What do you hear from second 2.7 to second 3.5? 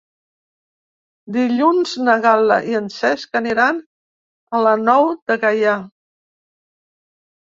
i en Cesc